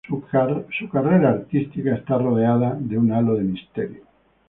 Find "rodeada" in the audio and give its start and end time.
2.17-2.73